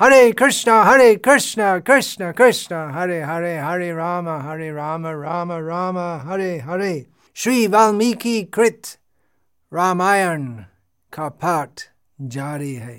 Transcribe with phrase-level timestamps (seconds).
[0.00, 6.60] Hare Krishna, Hare Krishna, Krishna Krishna, Hare Hare, Hare Rama, Hare Rama, Rama Rama, Hare
[6.60, 7.06] Hare.
[7.36, 8.96] Shri Valmiki Krit
[9.72, 10.64] Ramayan
[11.12, 11.82] का पाठ
[12.20, 12.96] जारी है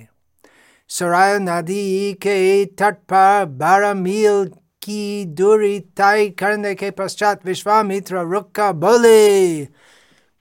[0.90, 4.46] सराय नदी के तट पर बारह मील
[4.84, 9.62] की दूरी तय करने के पश्चात विश्वामित्र रुका बोले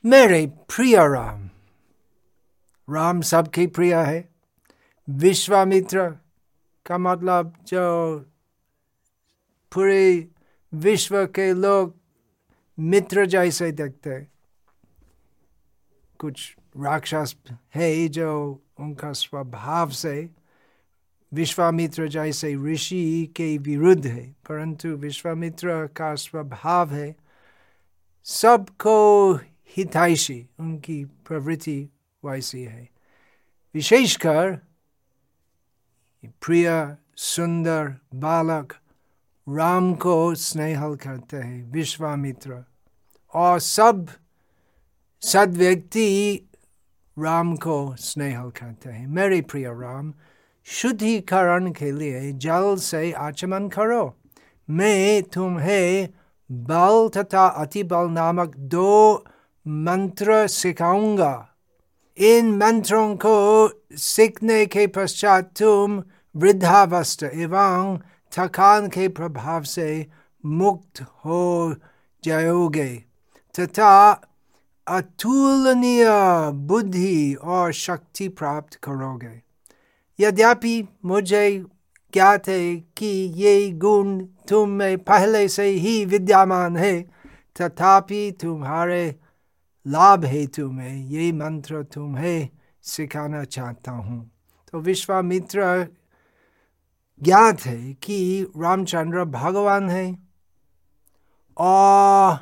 [0.04, 1.48] मेरे प्रिय राम
[2.88, 4.28] राम सबके प्रिय है
[5.08, 6.10] विश्वामित्र
[6.88, 8.18] का मतलब जो
[9.72, 10.28] पूरे
[10.72, 11.94] विश्व के लोग
[12.78, 14.20] मित्र जैसे देखते
[16.20, 17.34] कुछ राक्षस
[17.74, 18.30] है जो
[18.80, 20.28] उनका स्वभाव से
[21.32, 27.14] विश्वामित्र जैसे ऋषि के विरुद्ध है परंतु विश्वामित्र का स्वभाव है
[28.26, 28.98] सबको
[29.76, 31.88] हितैषी उनकी प्रवृत्ति
[32.22, 32.88] वैसी है
[33.74, 34.58] विशेषकर
[36.26, 38.72] प्रिय, सुंदर, बालक,
[39.48, 42.64] राम को स्नेहल करते हैं, विश्वामित्र।
[43.34, 44.08] और सब
[45.20, 46.40] सद व्यक्ति
[47.18, 50.14] राम को स्नेहल करते हैं। मेरे प्रिय राम,
[50.64, 54.16] शुद्धिकरण के लिए जल से आचमन करो।
[54.70, 56.08] मैं तुम्हें
[56.52, 59.24] बल तथा अति बल नामक दो
[59.68, 61.48] मंत्र सिखाऊँगा।
[62.18, 66.02] इन मंत्रों को सीखने के पश्चात तुम
[66.36, 67.98] वृद्धावस्था एवं
[68.32, 70.06] थकान के प्रभाव से
[70.46, 71.74] मुक्त हो
[72.24, 73.04] जाओगे।
[73.60, 74.10] तथा
[74.88, 76.06] अतुलनीय
[76.54, 79.42] बुद्धि और शक्ति प्राप्त करोगे।
[80.20, 81.64] यद्यपि मुझे
[82.12, 87.10] ज्ञात है कि ये गुण तुम में पहले से ही विद्यमान है,
[87.60, 89.16] तथापि तुम्हारे
[89.86, 92.48] लाभ हेतु तुम्हें ये मंत्र तुम्हें
[92.88, 94.30] सिखाना चाहता हूँ।
[94.72, 95.86] तो विश्वामित्र
[97.22, 100.18] ज्ञात है कि रामचंद्र भगवान है।
[101.56, 102.34] और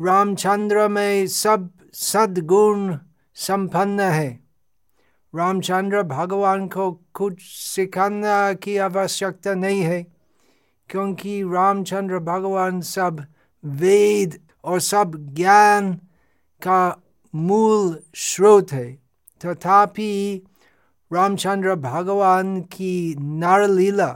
[0.00, 2.98] रामचंद्र में सब सद्गुण
[3.34, 4.40] संपन्न है।
[5.34, 10.02] रामचंद्र भगवान को कुछ सिखाना की आवश्यकता नहीं है,
[10.90, 13.24] क्योंकि रामचंद्र भगवान सब
[13.64, 15.92] वेद और सब ज्ञान
[16.62, 17.02] का
[17.34, 19.07] मूल स्रोत है।
[19.44, 20.42] तथापि
[21.12, 24.08] रामचंद्र भगवान की नारलीला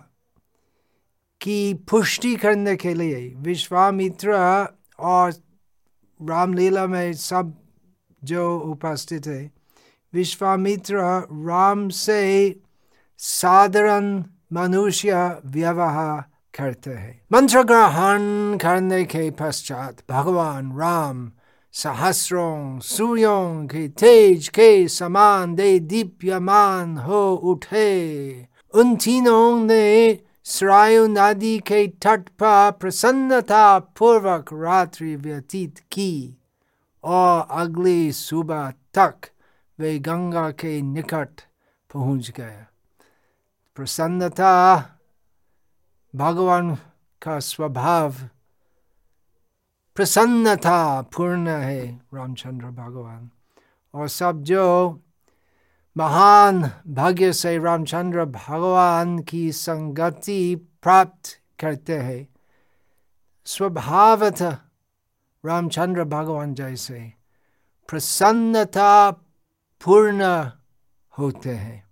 [1.41, 4.35] की पुष्टि करने के लिए विश्वामित्र
[4.99, 5.33] और
[6.23, 7.55] रामलीला में सब
[8.25, 9.51] जो उपस्थित है,
[10.13, 10.97] विश्वामित्र
[11.49, 12.61] राम से
[13.19, 16.25] साधारण मनुष्य व्यवहार
[16.59, 21.33] करते हैं। मंत्र ग्रहण करने के पश्चात भगवान राम
[21.75, 27.23] सहस्रों सूर्यों के तेज के समान दे दीप्यमान हो
[27.53, 27.89] उठे
[28.75, 30.19] उन तीनों ने
[30.53, 36.15] सरायु नदी के तट पर प्रसन्नता पूर्वक रात्रि व्यतीत की
[37.05, 39.31] और अगली सुबह तक
[39.79, 41.41] वे गंगा के निकट
[41.91, 42.65] पहुँच गए
[43.79, 44.53] प्रसन्नता
[46.15, 46.75] भगवान
[47.23, 48.15] का स्वभाव
[49.95, 53.31] प्रसन्नता, पूर्ण है रामचंद्र भगवान।
[53.95, 55.01] और सब जो
[55.97, 62.29] महान भाग्य से रामचंद्र भगवान की संगति प्राप्त करते हैं,
[63.45, 64.57] स्वभावतः
[65.47, 67.13] रामचंद्र भगवान जैसे
[67.89, 69.11] प्रसन्नता
[69.85, 70.51] पूर्ण
[71.19, 71.92] होते हैं।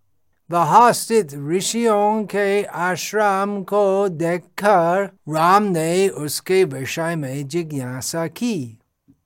[0.50, 8.78] वहाँ स्थित ऋषियों के आश्रम को देखकर राम ने उसके विषय में जिज्ञासा की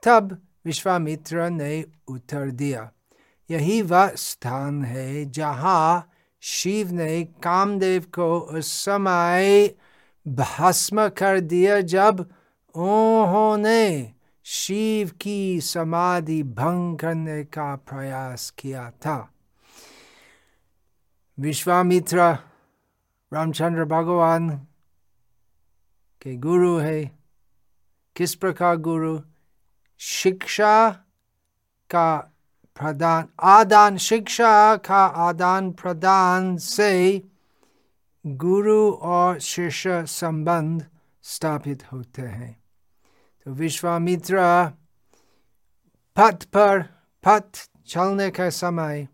[0.03, 0.37] तब
[0.67, 2.91] विश्वामित्र ने उत्तर दिया
[3.51, 6.11] यही वह स्थान है जहाँ
[6.43, 9.75] शिव ने कामदेव को उस समय
[10.29, 12.21] भस्म कर दिया जब
[12.75, 14.13] उन्होंने
[14.45, 19.34] शिव की समाधि भंग करने का प्रयास किया था
[21.39, 22.19] विश्वामित्र
[23.33, 24.51] रामचंद्र भगवान
[26.23, 27.01] के गुरु है
[28.17, 29.19] किस प्रकार गुरु
[30.01, 30.91] शिक्षा
[31.91, 32.17] का
[32.81, 37.23] प्रदान आदान शिक्षा का आदान प्रदान से
[38.25, 40.87] गुरु और शिष्य संबंध
[41.25, 42.53] स्थापित होते हैं
[43.47, 44.39] तो विश्वामित्र
[46.17, 46.83] पथ पर
[47.25, 49.07] पथ चलने के समय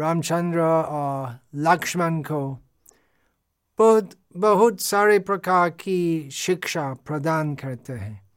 [0.00, 2.58] रामचंद्र और लक्ष्मण को
[3.78, 8.30] बहुत बहुत सारे प्रकार की शिक्षा प्रदान करते हैं।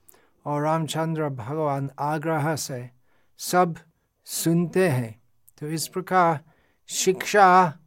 [0.46, 2.90] और रामचंद्र भगवान आग्रह से
[3.38, 3.76] सब
[4.26, 5.22] सुनते हैं।
[5.60, 6.40] तो इस प्रकार
[6.88, 7.78] शिक्षा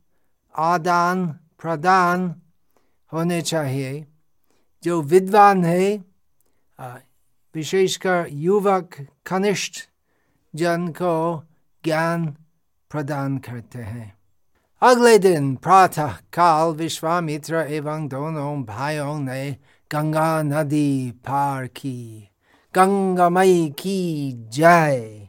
[0.56, 1.26] आदान
[1.60, 2.42] प्रदान
[3.12, 4.06] होने चाहिए।
[4.82, 6.04] जो विद्वान है
[7.54, 8.90] विशेषकर युवक,
[9.26, 9.74] कनिष्ठ
[10.54, 11.44] जन को
[11.84, 12.36] ज्ञान
[12.90, 14.18] प्रदान करते हैं।
[14.82, 19.56] अगले दिन प्रातः काल विश्वामित्र एवं दोनों भाइयों ने
[19.92, 22.28] गंगा नदी पार की।
[22.74, 25.28] गंगामयी की जय।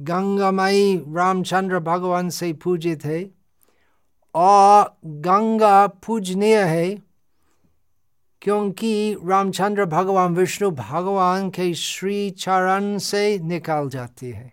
[0.00, 3.30] गंगामयी रामचंद्र भगवान से पूजित है।
[4.34, 6.98] और गंगा पूजनीय है,
[8.42, 14.52] क्योंकि रामचंद्र भगवान विष्णु भगवान के श्री चरण से निकाल जाती है।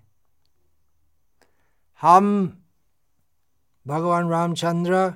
[2.01, 2.57] हम
[3.87, 5.09] भगवान रामचंद्र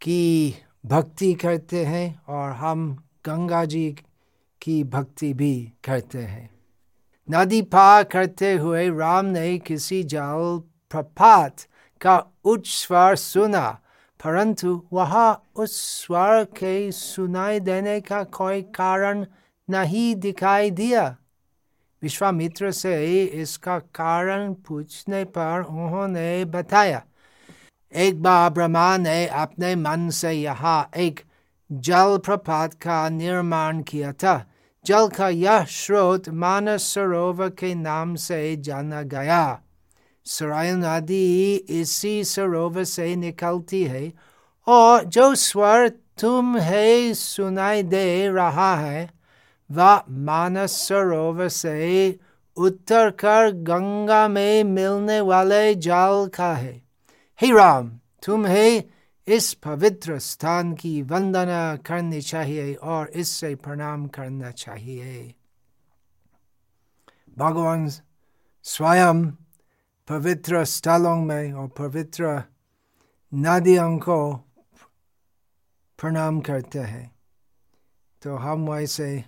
[0.00, 0.54] की
[0.86, 3.96] भक्ति करते हैं और हम गंगा जी
[4.62, 6.50] की भक्ति भी करते हैं।
[7.30, 11.60] नदी पार करते हुए राम ने किसी जल प्रपात
[12.00, 13.80] का उच्च स्वर सुना,
[14.24, 19.26] परंतु वहाँ उस स्वर के सुनाई देने का कोई कारण
[19.70, 21.16] नहीं दिखाई दिया।
[22.04, 27.02] विश्वामित्र से इसका कारण पूछने पर उन्होंने बताया,
[27.92, 31.20] एक बार ब्रह्मा ने अपने मन से यहाँ एक
[31.70, 34.44] जल प्रपात का निर्माण किया था,
[34.84, 39.60] जल का यह स्रोत मानस सरोवर के नाम से जाना गया।
[40.26, 44.12] सराय नदी इसी सरोवर से निकलती है
[44.66, 45.88] और जो स्वर
[46.20, 49.10] तुम है सुनाई दे रहा है
[49.70, 52.18] वह मानस सरोवर से
[52.56, 56.74] उत्तर कर गंगा में मिलने वाले जल का है
[57.40, 57.88] हे राम
[58.24, 58.82] तुम्हें
[59.28, 65.34] इस पवित्र स्थान की वंदना करनी चाहिए और इससे प्रणाम करना चाहिए
[67.38, 67.88] भगवान
[68.64, 69.24] स्वयं
[70.08, 72.42] पवित्र स्थलों में और पवित्र
[73.32, 74.18] नदियों को
[75.98, 77.10] प्रणाम करते हैं
[78.22, 79.24] तो हम वैसे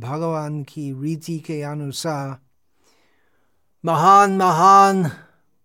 [0.00, 2.36] भगवान की रीति के अनुसार
[3.84, 5.08] महान महान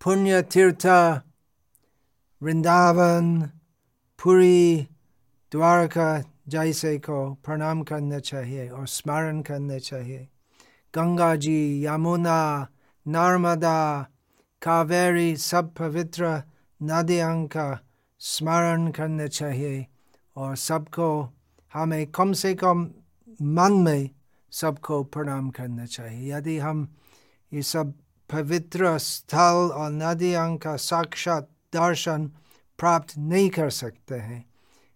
[0.00, 0.86] पुण्य तीर्थ
[2.42, 3.40] वृंदावन
[4.18, 4.88] पुरी
[5.52, 6.08] द्वारका
[6.48, 10.26] जैसे को प्रणाम करना चाहिए और स्मरण करना चाहिए
[10.94, 12.40] गंगा जी यमुना
[13.06, 13.78] नर्मदा
[14.62, 16.42] कावेरी सब पवित्र
[16.80, 17.66] नदियों का
[18.20, 19.86] स्मरण करना चाहिए
[20.36, 21.08] और सबको
[21.72, 22.88] हमें कम से कम
[23.58, 24.10] मन में
[24.54, 26.86] सबको प्रणाम करना चाहिए। यदि हम
[27.52, 27.92] ये सब
[28.30, 32.26] पवित्र स्थल और नदियों का साक्षात दर्शन
[32.78, 34.44] प्राप्त नहीं कर सकते हैं,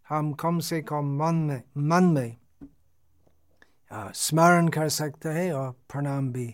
[0.07, 2.37] हम कम से कम मन में मन में
[4.15, 6.47] स्मरण कर सकते हैं और प्रणाम भी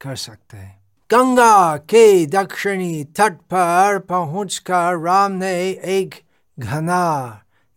[0.00, 0.80] कर सकते हैं।
[1.10, 6.14] गंगा के दक्षिणी तट पर पहुंचकर राम ने एक
[6.58, 7.04] घना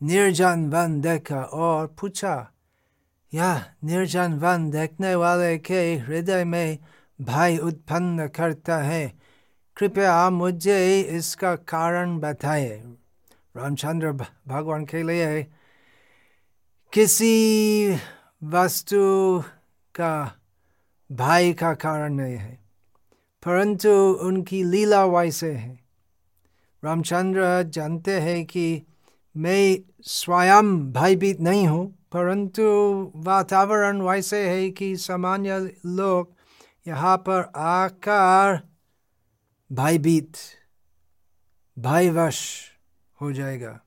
[0.01, 2.35] निर्जन वन देखा और पूछा
[3.35, 6.77] यह निर्जन वन देखने वाले के हृदय में
[7.19, 9.07] भय उत्पन्न करता है
[9.77, 12.69] कृपया मुझे इसका कारण बताए
[13.57, 15.43] रामचंद्र भगवान के लिए
[16.93, 17.33] किसी
[18.43, 19.01] वस्तु
[19.95, 20.13] का
[21.09, 22.57] भाई का कारण नहीं है
[23.43, 23.89] परंतु
[24.21, 25.79] उनकी लीला वैसे है
[26.83, 28.65] रामचंद्र जानते हैं कि
[29.35, 32.63] मैं स्वयं भयभीत नहीं हूँ परंतु
[33.15, 36.35] वातावरण वैसे है कि सामान्य लोग
[36.87, 38.59] यहाँ पर आकर
[39.71, 40.33] भयभीत,
[41.79, 42.69] भयवश
[43.21, 43.79] हो जाएगा।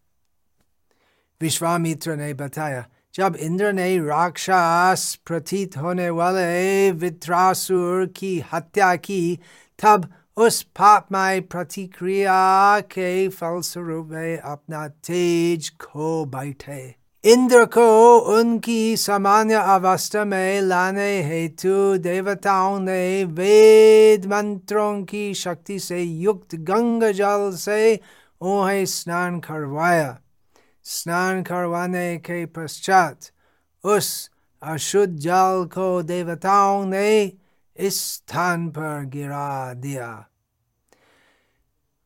[1.40, 9.38] विश्वामित्र ने बताया, जब इंद्र ने राक्षस प्रतीत होने वाले वित्रासुर की हत्या की,
[9.82, 20.25] तब उस पापमय प्रतिक्रिया के फलस्वरूप अपना तेज खो बैठे। इंद्र को उनकी सामान्य अवस्था
[20.25, 28.00] में लाने हेतु देवताओं ने वेद मंत्रों की शक्ति से युक्त गंगा जल से
[28.40, 30.16] उन्हें स्नान करवाया
[30.85, 33.30] स्नान करवाने के पश्चात
[33.85, 34.30] उस
[34.62, 37.32] अशुद्ध जल को देवताओं ने
[37.76, 40.11] इस स्थान पर गिरा दिया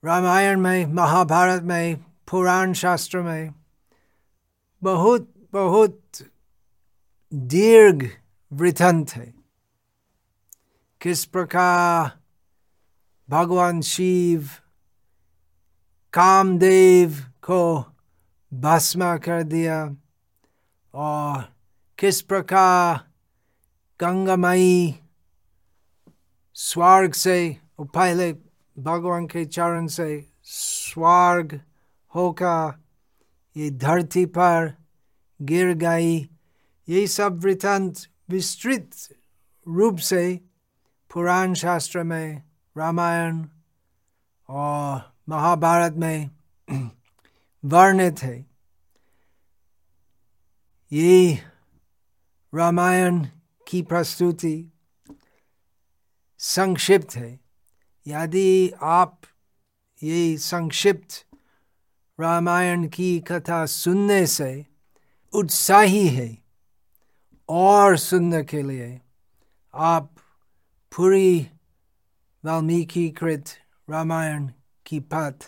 [0.02, 1.96] रामायण में महाभारत में
[2.30, 3.61] पुराण शास्त्र में
[4.82, 6.02] बहुत बहुत
[7.34, 8.08] दीर्घ
[8.52, 9.34] वृथंत है।
[11.00, 12.10] किस प्रकार
[13.30, 14.48] भगवान शिव
[16.12, 17.84] कामदेव को
[18.54, 19.96] भस्मा कर दिया
[20.94, 21.52] और
[21.98, 23.00] किस प्रकार
[24.00, 24.94] गंगामयी
[26.54, 28.32] स्वर्ग से, पहले
[28.78, 31.60] भगवान के चरण से स्वर्ग
[32.14, 32.81] होकर
[33.56, 34.74] ये धरती पर
[35.42, 36.18] गिर गई।
[36.88, 37.96] ये सब वृतांत
[38.28, 38.90] विस्तृत
[39.68, 40.40] रूप से
[41.12, 42.42] पुराण शास्त्र में,
[42.76, 43.46] रामायण
[44.48, 46.30] और महाभारत में
[47.64, 48.46] वर्णित है।
[50.92, 51.34] ये
[52.54, 53.26] रामायण
[53.68, 54.72] की प्रस्तुति
[56.38, 57.40] संक्षिप्त है।
[58.06, 59.20] यदि आप
[60.02, 61.31] ये संक्षिप्त
[62.22, 64.66] रामायण की कथा सुनने से
[65.34, 66.38] उत्साही है
[67.48, 69.00] और सुनने के लिए
[69.74, 70.10] आप
[70.96, 71.46] पूरी
[72.44, 73.44] वाल्मीकि कृत
[73.90, 74.48] रामायण
[74.86, 75.38] की बात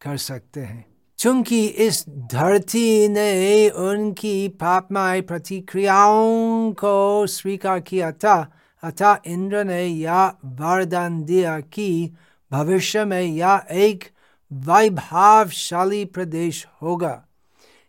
[0.00, 0.84] कर सकते हैं।
[1.18, 10.32] चूँकि इस धरती ने उनकी पापमय प्रतिक्रियाओं को स्वीकार किया था, अतः इंद्र ने यह
[10.44, 12.16] वरदान दिया कि
[12.52, 14.04] भविष्य में यह एक
[14.50, 17.22] वैभावशाली प्रदेश होगा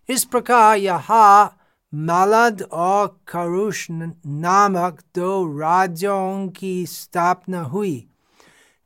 [0.09, 1.55] इस प्रकार यहाँ
[1.93, 7.95] मालद और करुष नामक दो राज्यों की स्थापना हुई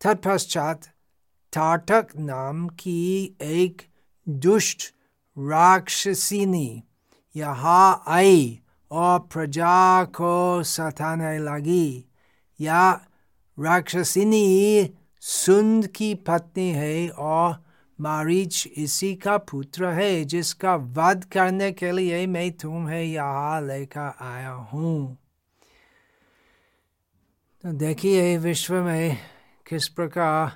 [0.02, 0.90] तत्पश्चात
[1.54, 3.82] टाटक नाम की एक
[4.28, 4.92] दुष्ट
[5.38, 6.84] राक्षसिनी
[7.36, 8.60] यहाँ आई
[8.92, 12.06] और प्रजा को सताने लगी
[12.60, 12.90] या
[13.58, 14.44] राक्षसिनी
[15.24, 17.64] सुंद की पत्नी है और
[18.00, 24.50] मारीच इसी का पुत्र है, जिसका वध करने के लिए मैं तुम्हें यहाँ लेकर आया
[24.50, 25.18] हूँ।
[27.64, 29.18] तो देखिए, विश्व में
[29.68, 30.52] किस प्रकार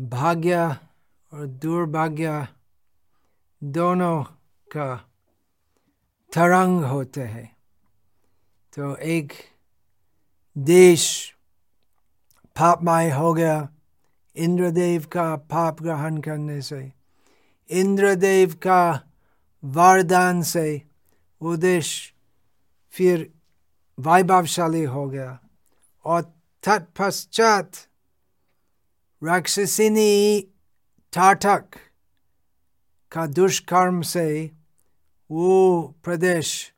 [0.00, 0.76] भाग्य
[1.32, 2.48] और दुर्भाग्य
[3.62, 4.22] दोनों
[4.68, 4.96] का
[6.32, 7.56] तरंग होते हैं।
[8.72, 9.32] तो एक
[10.58, 11.34] देश
[12.56, 13.68] पापमय हो गया।
[14.36, 16.92] इंद्रदेव का पाप ग्रहण करने से,
[17.70, 19.02] इंद्रदेव का
[19.64, 20.82] वरदान से
[21.42, 22.14] वो देश
[22.90, 23.32] फिर
[24.00, 25.38] वैभवशाली हो गया।
[26.04, 26.22] और
[26.62, 27.70] तत्पश्चात
[29.24, 30.40] राक्षसिनी
[31.12, 31.64] ठाठक
[33.12, 34.50] का दुष्कर्म से
[35.30, 36.72] वो प्रदेश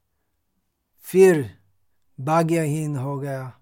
[1.01, 1.59] फिर
[2.21, 3.59] भाग्यहीन हो गया।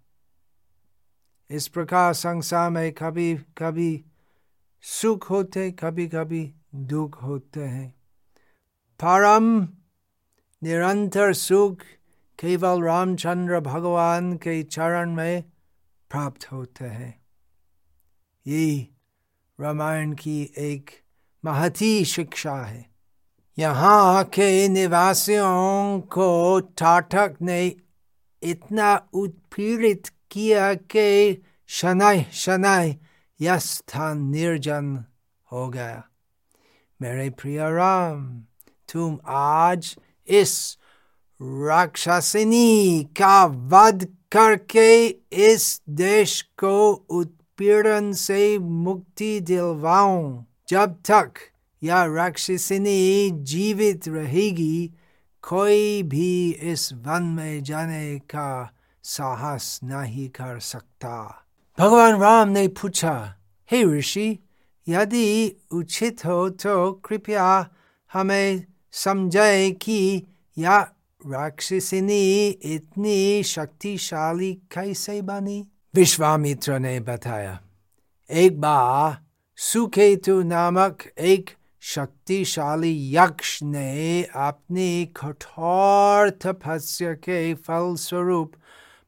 [1.53, 4.05] इस प्रकार संसार में कभी कभी
[4.83, 7.91] सुख होते, कभी कभी दुख होते हैं।
[9.05, 9.69] परम
[10.63, 11.77] निरंतर सुख
[12.39, 15.43] केवल रामचंद्र भगवान के चरण में
[16.11, 17.23] प्राप्त होते हैं।
[18.47, 18.89] ये
[19.61, 20.91] रामायण की एक
[21.45, 22.91] महती शिक्षा है।
[23.59, 27.77] यहाँ के निवासियों को ठाठक ने
[28.43, 32.97] इतना उत्पीड़ित किया कि शनाय शनाय
[33.41, 35.05] यह स्थान निर्जन
[35.49, 36.03] हो गया
[37.01, 38.25] मेरे प्रिय राम
[38.93, 39.97] तुम आज
[40.29, 40.55] इस
[41.41, 44.93] राक्षसिनी का वध करके
[45.47, 46.75] इस देश को
[47.11, 51.41] उत्पीड़न से मुक्ति दिलवाओ जब तक
[51.83, 54.91] यह राक्षसिनी जीवित रहेगी
[55.45, 58.53] कोई भी इस वन में जाने का
[59.05, 61.45] साहस नहीं कर सकता।
[61.79, 63.35] भगवान राम ने पूछा,
[63.71, 64.39] हे ऋषि,
[64.87, 67.69] यदि उचित हो तो कृपया
[68.13, 70.23] हमें समझाए कि
[70.57, 70.79] यह
[71.23, 75.65] राक्षसिनी इतनी शक्तिशाली कैसे बनी?
[75.95, 77.59] विश्वामित्र ने बताया,
[78.31, 79.19] एक बार
[79.59, 81.51] सुकेतु नामक एक
[81.83, 88.53] शक्तिशाली यक्ष ने अपनी कठोर तपस्या के फल स्वरूप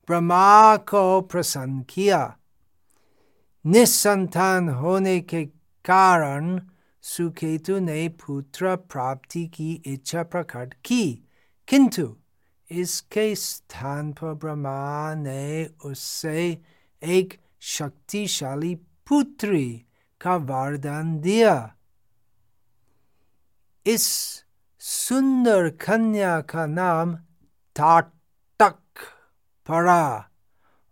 [0.09, 2.39] ब्रह्मा को प्रसन्न किया
[3.67, 5.45] निसंतान होने के
[5.85, 6.61] कारण
[7.03, 11.29] सुकेतु ने पुत्र प्राप्ति की इच्छा प्रकट की।
[11.69, 12.17] किंतु
[12.71, 16.63] इसके स्थान पर ब्रह्मा ने उससे
[17.05, 19.85] एक शक्तिशाली पुत्री
[20.21, 21.77] का वरदान दिया।
[23.87, 24.05] इस
[24.79, 27.15] सुंदर कन्या का नाम
[27.77, 28.81] ताटक
[29.67, 30.31] पड़ा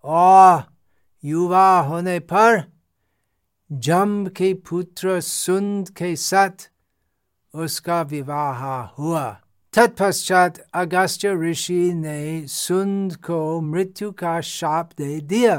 [0.05, 0.62] और
[1.25, 2.62] युवा होने पर
[3.71, 6.71] जम के पुत्र सुंद के साथ
[7.55, 8.64] उसका विवाह
[8.99, 9.25] हुआ
[9.75, 15.57] तत्पश्चात अगस्त्य ऋषि ने सुंद को मृत्यु का शाप दे दिया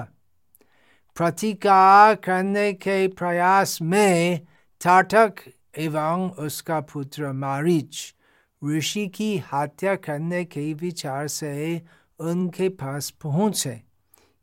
[1.17, 4.39] प्रतिकार करने के प्रयास में
[4.81, 5.41] ताटक
[5.77, 8.13] एवं उसका पुत्र मारिच
[8.61, 11.81] ऋषि की हत्या करने के विचार से
[12.23, 13.81] उनके पास पहुँचे।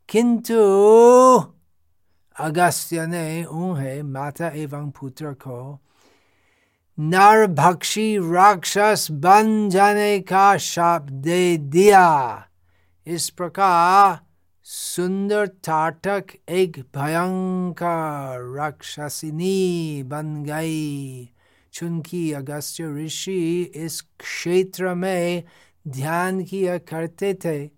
[0.09, 0.55] किंतु
[2.39, 5.79] अगस्त्य ने उन्हें माता एवं पुत्र को
[6.99, 12.47] नर भक्षी राक्षस बन जाने का शाप दे दिया।
[13.07, 14.19] इस प्रकार
[14.63, 21.29] सुंदर ताटक एक भयंकर राक्षसिनी बन गई।
[21.73, 25.43] चूँकि अगस्त्य ऋषि इस क्षेत्र में
[25.87, 27.69] ध्यान किया करते थे।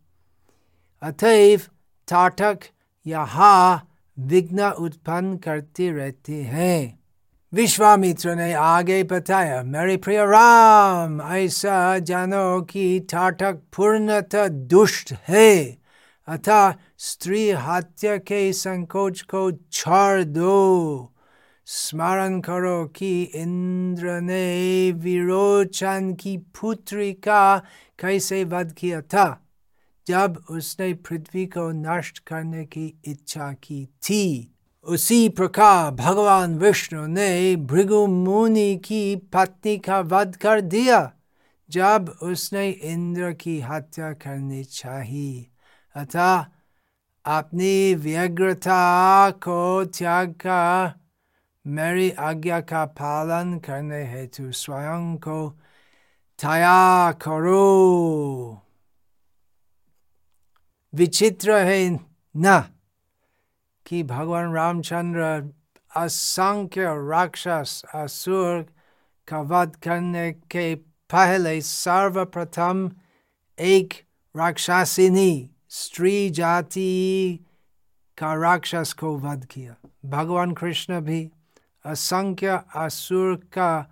[1.01, 1.61] अतएव
[2.07, 2.59] ताटक
[3.07, 6.99] यहाँ विघ्न उत्पन्न करते रहते हैं।
[7.53, 15.77] विश्वामित्र ने आगे बताया, मेरे प्रिय राम, ऐसा जानो कि ठाठक पूर्णतः दुष्ट है।
[16.27, 21.12] अतः स्त्री हत्या के संकोच को छोड़ दो।
[21.65, 27.57] स्मरण करो कि इंद्र ने विरोचन की पुत्री का
[27.99, 29.39] कैसे वध किया था
[30.07, 37.55] जब उसने पृथ्वी को नष्ट करने की इच्छा की थी, उसी प्रकार भगवान विष्णु ने
[37.55, 41.13] भृगु मुनि की पत्नी का वध कर दिया,
[41.69, 45.47] जब उसने इंद्र की हत्या करनी चाहिए।
[45.95, 46.45] अतः
[47.25, 51.02] अपनी व्यग्रता को त्याग कर
[51.65, 55.37] मेरी आज्ञा का पालन करने हेतु स्वयं को
[56.39, 58.61] तैयार करो
[60.93, 61.79] विचित्र है
[62.35, 62.59] न
[63.85, 65.21] कि भगवान रामचंद्र
[65.91, 68.65] असंख्य राक्षस असुर
[69.27, 70.73] का वध करने के
[71.09, 72.89] पहले सर्वप्रथम
[73.57, 73.93] एक
[74.35, 75.31] राक्षसिनी
[75.69, 77.39] स्त्री जाति
[78.17, 81.21] का राक्षस को वध किया भगवान कृष्ण भी
[81.85, 83.83] असंख्य असुर का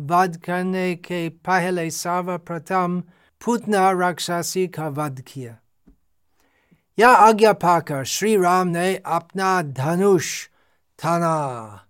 [0.00, 3.02] वध करने के पहले सर्वप्रथम
[3.44, 5.56] पुतना राक्षसी का वध किया।
[6.98, 10.48] यह आज्ञा पाकर श्री राम ने अपना धनुष
[11.04, 11.80] थाना,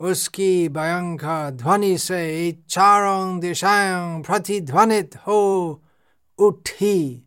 [0.00, 5.82] उसकी भयंकर ध्वनि से चारों दिशाएँ प्रतिध्वनित हो
[6.38, 7.22] उठी,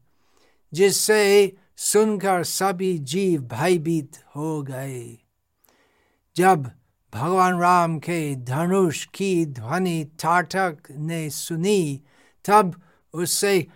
[0.73, 5.17] जिससे सुनकर सभी जीव भयभीत हो गए।
[6.35, 6.71] जब
[7.15, 12.01] भगवान राम के धनुष की ध्वनि ठाठक ने सुनी,
[12.45, 12.81] तब
[13.13, 13.67] उससे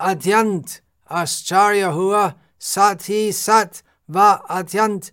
[0.00, 0.66] अत्यंत
[1.10, 5.04] आश्चर्य हुआ, साथ ही साथ वह अत्यंत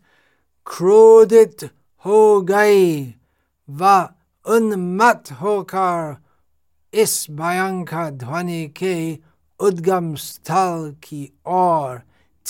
[0.66, 1.70] क्रोधित
[2.06, 3.16] हो गई।
[3.70, 4.10] वह
[4.46, 6.18] उन्मत होकर
[6.94, 9.20] इस भयंकर ध्वनि के
[9.60, 12.02] उद्गम स्थल की ओर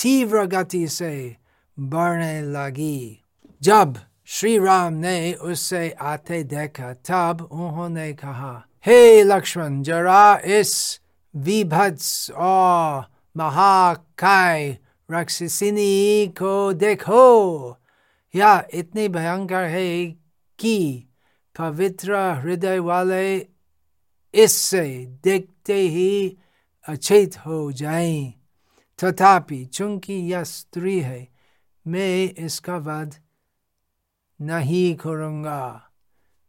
[0.02, 1.36] तीव्र गति से
[1.78, 3.22] बढ़ने लगी।
[3.62, 11.00] जब श्री राम ने उससे आते देखा तब उन्होंने कहा हे लक्ष्मण जरा इस
[11.36, 13.04] विभत्स और
[13.36, 14.78] महाकाय
[15.10, 17.76] राक्षसिनी को देखो
[18.34, 20.06] या इतनी भयंकर है
[20.58, 21.04] कि
[21.58, 23.46] पवित्र हृदय वाले
[24.34, 26.38] इससे देखते ही
[26.88, 28.34] अचेत हो जाएँ।
[29.04, 31.28] तथापि चूँकि यह स्त्री है
[31.86, 33.14] मैं इसका वध
[34.40, 35.90] नहीं करूँगा।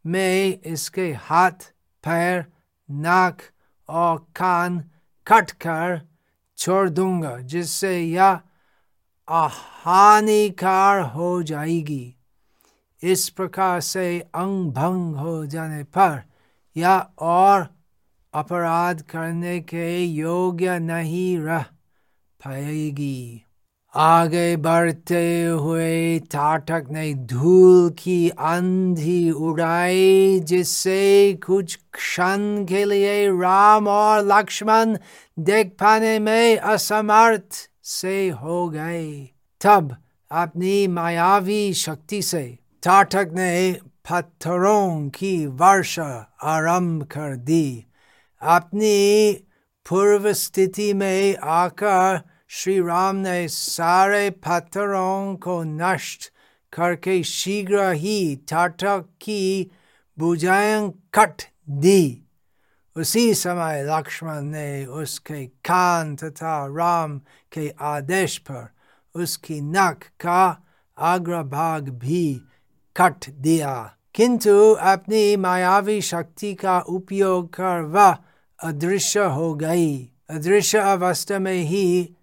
[0.06, 2.46] मैं इसके हाथ, पैर,
[2.92, 3.42] नाक
[3.90, 4.80] और कान
[5.28, 6.02] कट कर
[6.58, 8.40] छोड़ दूँगा, जिससे यह
[9.30, 12.16] हानिकार हो जाएगी।
[13.04, 16.24] इस प्रकार से अंग भंग हो जाने पर
[16.78, 17.70] या और
[18.34, 21.64] अपराध करने के योग्य नहीं रह
[22.46, 23.45] पाएगी।
[23.98, 33.88] आगे बढ़ते हुए ताटक ने धूल की अंधी उड़ाई, जिससे कुछ क्षण के लिए राम
[33.88, 34.98] और लक्ष्मण
[35.40, 39.30] देख पाने में असमर्थ से हो गए।
[39.62, 39.96] तब
[40.32, 43.78] अपनी मायावी शक्ति से ताटक ने
[44.12, 47.86] पत्थरों की वर्षा आरंभ कर दी।
[48.42, 49.32] अपनी
[49.90, 56.32] पूर्व स्थिति में आकर श्री राम ने सारे पत्थरों को नष्ट
[56.74, 59.72] करके शीघ्र ही ठाठक की
[60.18, 62.22] बुझाएँ कट दी
[62.96, 67.18] उसी समय लक्ष्मण ने उसके कान तथा राम
[67.52, 68.68] के आदेश पर
[69.16, 70.46] उसकी नक का
[70.98, 72.42] अग्रभाग भी
[72.96, 73.76] कट दिया
[74.14, 78.18] किंतु अपनी मायावी शक्ति का उपयोग कर वह
[78.60, 82.16] अदृश्य हो गई अदृश्य अवस्था में ही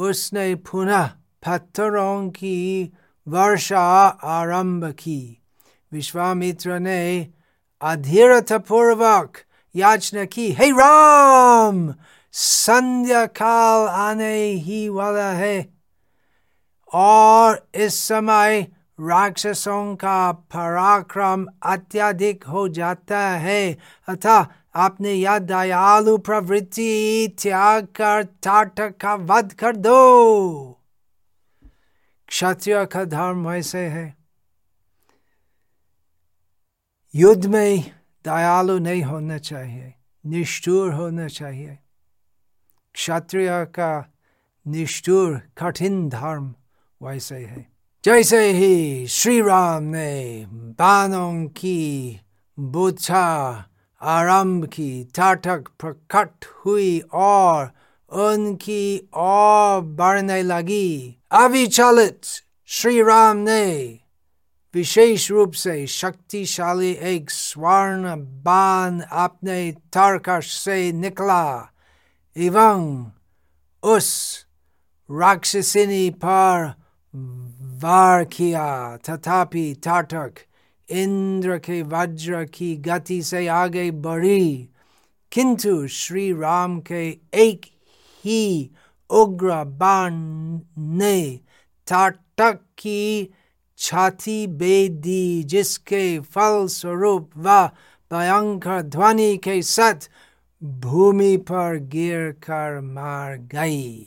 [0.00, 1.06] उसने पुनः
[1.42, 2.92] पत्थरों की
[3.26, 3.82] वर्षा
[4.30, 5.20] आरंभ की
[5.92, 7.02] विश्वामित्र ने
[7.80, 9.38] अधीरथपूर्वक
[9.74, 11.94] याचना की हे राम
[12.34, 14.34] संध्या काल आने
[14.66, 15.56] ही वाला है
[16.92, 18.66] और इस समय
[19.00, 23.62] राक्षसों का पराक्रम अत्यधिक हो जाता है
[24.08, 30.72] अतः आपने यह दयालु प्रवृत्ति, त्याग कर टाटक का वध कर दो।
[32.28, 34.16] क्षत्रिय का धर्म वैसे है।
[37.14, 37.90] युद्ध में
[38.24, 39.94] दयालु नहीं होना चाहिए,
[40.26, 41.78] निष्ठुर होना चाहिए।
[42.94, 44.12] क्षत्रिय का
[44.66, 46.54] निष्ठुर, कठिन धर्म
[47.02, 47.66] वैसे है।
[48.04, 52.20] जैसे ही श्री राम ने बानों की
[52.58, 53.66] बुच्छा
[54.02, 57.72] आरंभ की ताटक प्रकट हुई और
[58.12, 62.20] उनकी और बढ़ने लगी। अविचलित
[62.66, 63.98] श्री राम ने
[64.74, 71.72] विशेष रूप से शक्तिशाली एक स्वर्ण बाण अपने तर्कश से निकला
[72.36, 73.10] एवं
[73.82, 74.38] उस
[75.10, 76.74] राक्षसिनी पर
[77.84, 80.34] वार किया। तथापि ताटक
[80.90, 84.68] इंद्र के वज्र की गति से आगे बढ़ी
[85.32, 87.60] किंतु श्री राम के एक
[88.24, 88.70] ही
[89.10, 90.12] उग्र बाण
[90.78, 91.40] ने
[91.88, 93.28] ताटक की
[93.78, 95.02] छाती बेद
[95.46, 97.66] जिसके फल स्वरूप वह
[98.10, 100.10] भयंकर ध्वनि के साथ
[100.64, 104.06] भूमि पर गिर कर मार गई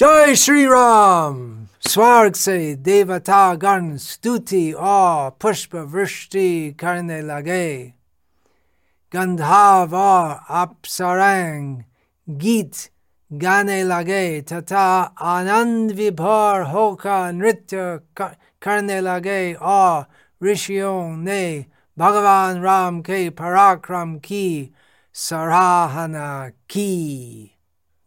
[0.00, 7.92] जय श्री राम स्वर्ग से देवता गण स्तुति और पुष्प वृष्टि करने लगे
[9.14, 11.82] गंधाव और अप्सरंग
[12.28, 12.76] गीत
[13.32, 14.86] गाने लगे तथा
[15.34, 17.98] आनंद विभोर होकर नृत्य
[18.62, 20.04] करने लगे और
[20.40, 21.64] ऋषियों ने
[21.98, 24.70] भगवान राम के पराक्रम की
[25.14, 27.49] सराहना की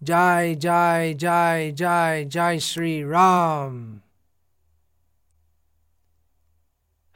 [0.04, 4.00] जय जय जय जय जय श्री राम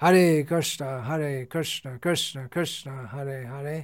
[0.01, 3.77] हरे कृष्ण हरे कृष्ण कृष्ण कृष्ण हरे हरे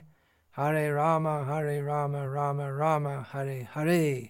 [0.57, 4.29] हरे राम हरे राम राम राम हरे हरे